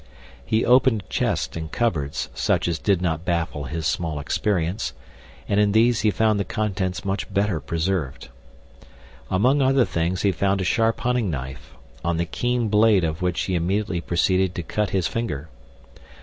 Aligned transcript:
He 0.43 0.65
opened 0.65 1.07
chests 1.09 1.55
and 1.55 1.71
cupboards, 1.71 2.29
such 2.33 2.67
as 2.67 2.79
did 2.79 3.03
not 3.03 3.23
baffle 3.23 3.65
his 3.65 3.85
small 3.85 4.19
experience, 4.19 4.93
and 5.47 5.59
in 5.59 5.73
these 5.73 6.01
he 6.01 6.09
found 6.09 6.39
the 6.39 6.43
contents 6.43 7.05
much 7.05 7.31
better 7.31 7.59
preserved. 7.59 8.29
Among 9.29 9.61
other 9.61 9.85
things 9.85 10.23
he 10.23 10.31
found 10.31 10.59
a 10.59 10.63
sharp 10.63 11.01
hunting 11.01 11.29
knife, 11.29 11.75
on 12.03 12.17
the 12.17 12.25
keen 12.25 12.67
blade 12.67 13.03
of 13.03 13.21
which 13.21 13.41
he 13.41 13.53
immediately 13.53 14.01
proceeded 14.01 14.55
to 14.55 14.63
cut 14.63 14.89
his 14.89 15.05
finger. 15.07 15.49